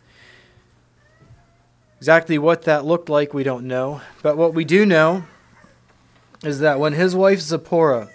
Exactly 1.98 2.38
what 2.38 2.62
that 2.62 2.86
looked 2.86 3.10
like, 3.10 3.34
we 3.34 3.44
don't 3.44 3.68
know. 3.68 4.00
But 4.24 4.38
what 4.38 4.54
we 4.54 4.64
do 4.64 4.86
know 4.86 5.26
is 6.46 6.60
that 6.60 6.80
when 6.80 6.94
his 6.94 7.14
wife 7.14 7.42
Zipporah 7.42 8.08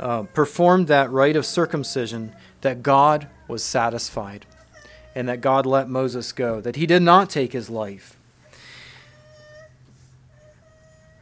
uh, 0.00 0.22
performed 0.22 0.88
that 0.88 1.10
rite 1.10 1.36
of 1.36 1.44
circumcision, 1.44 2.34
that 2.62 2.82
God 2.82 3.28
was 3.48 3.62
satisfied 3.62 4.46
and 5.16 5.30
that 5.30 5.40
God 5.40 5.64
let 5.64 5.88
Moses 5.88 6.30
go, 6.30 6.60
that 6.60 6.76
he 6.76 6.84
did 6.84 7.00
not 7.00 7.30
take 7.30 7.54
his 7.54 7.70
life. 7.70 8.18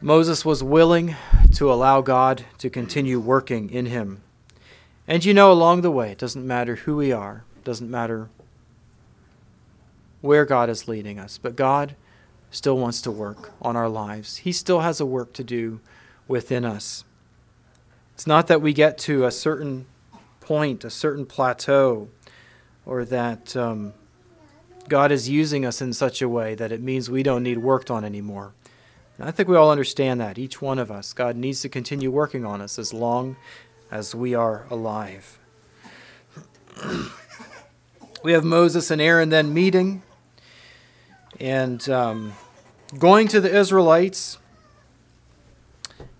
Moses 0.01 0.43
was 0.43 0.61
willing 0.61 1.15
to 1.53 1.71
allow 1.71 2.01
God 2.01 2.43
to 2.57 2.69
continue 2.69 3.21
working 3.21 3.69
in 3.69 3.85
him. 3.85 4.21
And 5.07 5.23
you 5.23 5.33
know, 5.33 5.49
along 5.49 5.79
the 5.79 5.91
way, 5.91 6.11
it 6.11 6.17
doesn't 6.17 6.45
matter 6.45 6.75
who 6.75 6.97
we 6.97 7.13
are, 7.13 7.45
it 7.55 7.63
doesn't 7.63 7.89
matter 7.89 8.27
where 10.19 10.43
God 10.43 10.69
is 10.69 10.89
leading 10.89 11.17
us, 11.17 11.37
but 11.37 11.55
God 11.55 11.95
still 12.51 12.77
wants 12.77 13.01
to 13.03 13.11
work 13.11 13.53
on 13.61 13.77
our 13.77 13.87
lives. 13.87 14.37
He 14.37 14.51
still 14.51 14.81
has 14.81 14.99
a 14.99 15.05
work 15.05 15.31
to 15.33 15.43
do 15.43 15.79
within 16.27 16.65
us. 16.65 17.05
It's 18.13 18.27
not 18.27 18.47
that 18.47 18.61
we 18.61 18.73
get 18.73 18.97
to 18.99 19.23
a 19.23 19.31
certain 19.31 19.85
point, 20.41 20.83
a 20.83 20.89
certain 20.89 21.25
plateau, 21.25 22.09
or 22.85 23.05
that 23.05 23.55
um, 23.55 23.93
God 24.87 25.11
is 25.11 25.27
using 25.29 25.65
us 25.65 25.81
in 25.81 25.93
such 25.93 26.21
a 26.21 26.29
way 26.29 26.55
that 26.55 26.71
it 26.71 26.81
means 26.81 27.09
we 27.09 27.23
don't 27.23 27.43
need 27.43 27.57
worked 27.57 27.89
on 27.89 28.05
anymore. 28.05 28.53
And 29.17 29.27
I 29.27 29.31
think 29.31 29.49
we 29.49 29.55
all 29.55 29.71
understand 29.71 30.19
that, 30.21 30.37
each 30.37 30.61
one 30.61 30.77
of 30.77 30.91
us. 30.91 31.13
God 31.13 31.35
needs 31.35 31.61
to 31.61 31.69
continue 31.69 32.11
working 32.11 32.45
on 32.45 32.61
us 32.61 32.77
as 32.77 32.93
long 32.93 33.37
as 33.89 34.13
we 34.13 34.35
are 34.35 34.65
alive. 34.69 35.39
we 38.23 38.33
have 38.33 38.43
Moses 38.43 38.91
and 38.91 39.01
Aaron 39.01 39.29
then 39.29 39.53
meeting 39.53 40.03
and 41.39 41.87
um, 41.89 42.33
going 42.99 43.27
to 43.29 43.39
the 43.39 43.55
Israelites. 43.55 44.37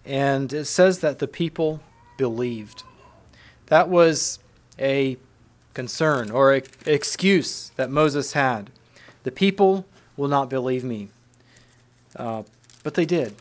And 0.05 0.53
it 0.53 0.65
says 0.65 0.99
that 0.99 1.19
the 1.19 1.27
people 1.27 1.81
believed. 2.17 2.83
That 3.67 3.89
was 3.89 4.39
a 4.79 5.17
concern 5.75 6.31
or 6.31 6.59
excuse 6.87 7.69
that 7.75 7.91
Moses 7.91 8.33
had. 8.33 8.71
The 9.21 9.31
people 9.31 9.85
will 10.17 10.27
not 10.27 10.49
believe 10.49 10.83
me. 10.83 11.09
Uh, 12.15 12.43
but 12.81 12.95
they 12.95 13.05
did. 13.05 13.35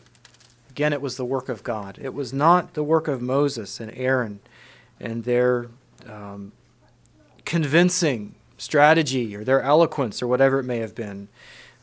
Again, 0.69 0.93
it 0.93 1.01
was 1.01 1.15
the 1.15 1.25
work 1.25 1.49
of 1.49 1.63
God. 1.63 1.97
It 2.01 2.13
was 2.13 2.33
not 2.33 2.73
the 2.73 2.83
work 2.83 3.07
of 3.07 3.21
Moses 3.21 3.79
and 3.79 3.91
Aaron 3.95 4.39
and 4.99 5.23
their 5.23 5.69
um, 6.07 6.51
convincing 7.45 8.35
strategy 8.57 9.35
or 9.35 9.43
their 9.43 9.61
eloquence 9.61 10.21
or 10.21 10.27
whatever 10.27 10.59
it 10.59 10.63
may 10.63 10.79
have 10.79 10.95
been, 10.95 11.29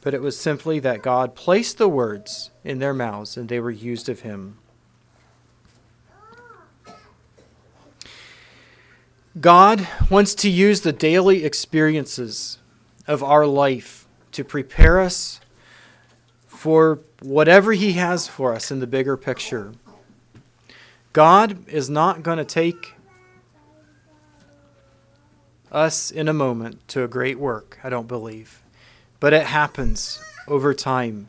but 0.03 0.15
it 0.15 0.21
was 0.21 0.39
simply 0.39 0.79
that 0.81 1.03
God 1.03 1.35
placed 1.35 1.79
the 1.79 1.89
words 1.89 2.51
in 2.65 2.79
their 2.79 2.95
mouths 2.95 3.37
and 3.37 3.49
they 3.49 3.61
were 3.61 3.71
used 3.71 4.09
of 4.09 4.21
Him. 4.21 4.59
God 9.41 9.89
wants 10.11 10.35
to 10.37 10.51
use 10.51 10.83
the 10.83 10.93
daily 10.93 11.45
experiences 11.45 12.59
of 13.07 13.23
our 13.23 13.47
life 13.47 14.07
to 14.33 14.45
prepare 14.45 15.01
us 15.01 15.41
for 16.47 16.99
whatever 17.23 17.73
He 17.73 17.95
has 17.95 18.29
for 18.29 18.55
us 18.55 18.71
in 18.71 18.81
the 18.81 18.87
bigger 18.87 19.17
picture. 19.17 19.73
God 21.15 21.67
is 21.67 21.89
not 21.89 22.23
going 22.23 22.39
to 22.39 22.45
take 22.45 22.95
us 25.71 26.11
in 26.11 26.29
a 26.29 26.35
moment 26.35 26.87
to 26.89 27.03
a 27.03 27.09
great 27.09 27.39
work, 27.39 27.79
I 27.83 27.89
don't 27.89 28.09
believe. 28.09 28.63
But 29.19 29.33
it 29.33 29.47
happens 29.47 30.21
over 30.47 30.75
time. 30.75 31.29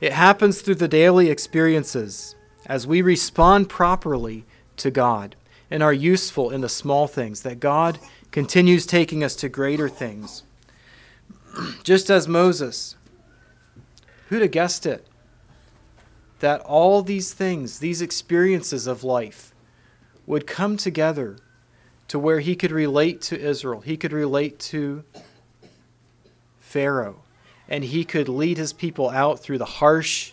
It 0.00 0.14
happens 0.14 0.62
through 0.62 0.76
the 0.76 0.88
daily 0.88 1.28
experiences 1.28 2.34
as 2.64 2.86
we 2.86 3.02
respond 3.02 3.68
properly 3.68 4.46
to 4.78 4.90
God 4.90 5.36
and 5.72 5.82
are 5.82 5.92
useful 5.92 6.50
in 6.50 6.60
the 6.60 6.68
small 6.68 7.06
things, 7.06 7.40
that 7.40 7.58
God 7.58 7.98
continues 8.30 8.84
taking 8.84 9.24
us 9.24 9.34
to 9.36 9.48
greater 9.48 9.88
things. 9.88 10.42
Just 11.82 12.10
as 12.10 12.28
Moses, 12.28 12.94
who'd 14.28 14.42
have 14.42 14.50
guessed 14.50 14.84
it? 14.84 15.06
That 16.40 16.60
all 16.60 17.00
these 17.00 17.32
things, 17.32 17.78
these 17.78 18.02
experiences 18.02 18.86
of 18.86 19.02
life, 19.02 19.54
would 20.26 20.46
come 20.46 20.76
together 20.76 21.38
to 22.08 22.18
where 22.18 22.40
he 22.40 22.54
could 22.54 22.70
relate 22.70 23.22
to 23.22 23.40
Israel, 23.40 23.80
he 23.80 23.96
could 23.96 24.12
relate 24.12 24.58
to 24.58 25.04
Pharaoh, 26.60 27.22
and 27.66 27.82
he 27.82 28.04
could 28.04 28.28
lead 28.28 28.58
his 28.58 28.74
people 28.74 29.08
out 29.08 29.40
through 29.40 29.56
the 29.56 29.64
harsh 29.64 30.32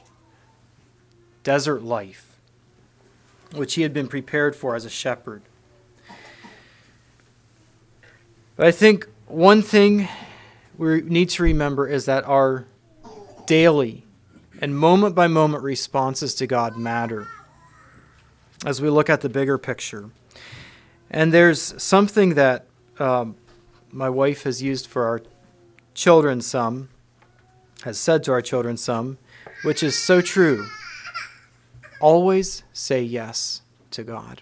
desert 1.43 1.81
life 1.81 2.28
which 3.53 3.75
he 3.75 3.81
had 3.81 3.93
been 3.93 4.07
prepared 4.07 4.55
for 4.55 4.75
as 4.75 4.85
a 4.85 4.89
shepherd. 4.89 5.41
But 8.55 8.67
I 8.67 8.71
think 8.71 9.07
one 9.27 9.61
thing 9.61 10.07
we 10.77 11.01
need 11.01 11.29
to 11.29 11.43
remember 11.43 11.87
is 11.87 12.05
that 12.05 12.25
our 12.25 12.65
daily 13.45 14.03
and 14.61 14.77
moment 14.77 15.15
by 15.15 15.27
moment 15.27 15.63
responses 15.63 16.35
to 16.35 16.47
God 16.47 16.77
matter 16.77 17.27
as 18.65 18.81
we 18.81 18.89
look 18.89 19.09
at 19.09 19.21
the 19.21 19.29
bigger 19.29 19.57
picture. 19.57 20.09
And 21.09 21.33
there's 21.33 21.81
something 21.81 22.35
that 22.35 22.65
um, 22.99 23.35
my 23.91 24.09
wife 24.09 24.43
has 24.43 24.61
used 24.61 24.87
for 24.87 25.05
our 25.05 25.21
children 25.93 26.41
some, 26.41 26.89
has 27.83 27.97
said 27.97 28.23
to 28.25 28.31
our 28.31 28.41
children 28.41 28.77
some, 28.77 29.17
which 29.63 29.81
is 29.81 29.97
so 29.97 30.21
true. 30.21 30.67
Always 31.99 32.63
say 32.73 33.01
yes 33.01 33.61
to 33.91 34.03
God. 34.03 34.41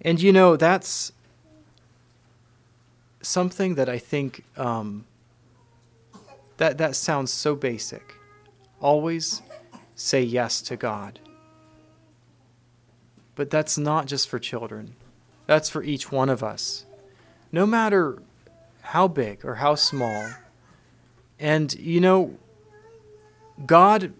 And 0.00 0.20
you 0.20 0.32
know, 0.32 0.56
that's 0.56 1.12
something 3.22 3.74
that 3.74 3.88
I 3.88 3.98
think 3.98 4.44
um, 4.56 5.04
that, 6.58 6.78
that 6.78 6.94
sounds 6.94 7.32
so 7.32 7.54
basic. 7.54 8.14
Always 8.80 9.42
say 9.94 10.22
yes 10.22 10.62
to 10.62 10.76
God. 10.76 11.18
But 13.34 13.50
that's 13.50 13.78
not 13.78 14.06
just 14.06 14.28
for 14.28 14.38
children, 14.38 14.94
that's 15.46 15.70
for 15.70 15.82
each 15.82 16.12
one 16.12 16.28
of 16.28 16.42
us. 16.42 16.84
No 17.50 17.66
matter 17.66 18.18
how 18.88 19.06
big 19.06 19.44
or 19.44 19.56
how 19.56 19.74
small. 19.74 20.30
And, 21.38 21.74
you 21.74 22.00
know, 22.00 22.38
God 23.66 24.12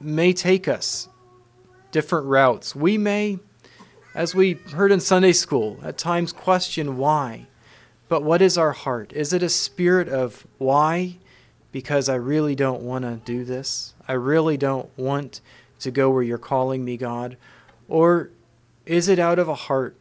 may 0.00 0.32
take 0.32 0.68
us 0.68 1.08
different 1.90 2.26
routes. 2.26 2.74
We 2.74 2.98
may, 2.98 3.38
as 4.14 4.34
we 4.34 4.54
heard 4.72 4.92
in 4.92 5.00
Sunday 5.00 5.32
school, 5.32 5.78
at 5.82 5.98
times 5.98 6.32
question 6.32 6.96
why. 6.96 7.46
But 8.08 8.22
what 8.22 8.40
is 8.40 8.56
our 8.56 8.72
heart? 8.72 9.12
Is 9.12 9.32
it 9.32 9.42
a 9.42 9.48
spirit 9.48 10.08
of 10.08 10.46
why? 10.58 11.16
Because 11.72 12.08
I 12.08 12.14
really 12.14 12.54
don't 12.54 12.82
want 12.82 13.04
to 13.04 13.20
do 13.24 13.44
this. 13.44 13.94
I 14.06 14.14
really 14.14 14.56
don't 14.56 14.88
want 14.96 15.40
to 15.80 15.90
go 15.90 16.10
where 16.10 16.22
you're 16.22 16.38
calling 16.38 16.84
me, 16.84 16.96
God. 16.96 17.36
Or 17.88 18.30
is 18.86 19.08
it 19.08 19.18
out 19.18 19.38
of 19.38 19.48
a 19.48 19.54
heart 19.54 19.96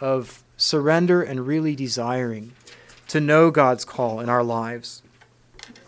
of 0.00 0.42
surrender 0.56 1.22
and 1.22 1.46
really 1.46 1.76
desiring 1.76 2.52
to 3.08 3.20
know 3.20 3.50
God's 3.50 3.84
call 3.84 4.20
in 4.20 4.28
our 4.28 4.42
lives? 4.42 5.02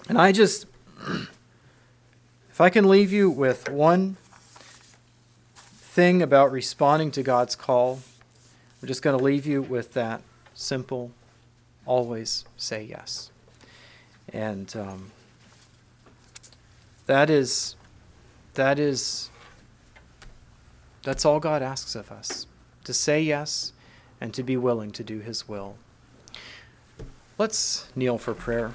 And 0.08 0.16
I 0.16 0.30
just 0.30 0.66
if 2.54 2.60
I 2.60 2.70
can 2.70 2.88
leave 2.88 3.12
you 3.12 3.28
with 3.28 3.68
one 3.68 4.16
thing 5.56 6.22
about 6.22 6.52
responding 6.52 7.10
to 7.10 7.22
God's 7.24 7.56
call, 7.56 7.98
I'm 8.80 8.86
just 8.86 9.02
going 9.02 9.18
to 9.18 9.24
leave 9.24 9.44
you 9.44 9.60
with 9.60 9.94
that 9.94 10.22
simple 10.54 11.10
always 11.84 12.44
say 12.56 12.84
yes. 12.84 13.32
And 14.32 14.72
um, 14.76 15.10
that 17.06 17.28
is, 17.28 17.74
that 18.54 18.78
is, 18.78 19.30
that's 21.02 21.24
all 21.24 21.40
God 21.40 21.60
asks 21.60 21.96
of 21.96 22.12
us 22.12 22.46
to 22.84 22.94
say 22.94 23.20
yes 23.20 23.72
and 24.20 24.32
to 24.32 24.44
be 24.44 24.56
willing 24.56 24.92
to 24.92 25.02
do 25.02 25.18
His 25.18 25.48
will. 25.48 25.74
Let's 27.36 27.88
kneel 27.96 28.16
for 28.16 28.32
prayer. 28.32 28.74